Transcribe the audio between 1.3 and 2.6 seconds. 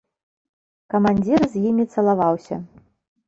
з імі цалаваўся.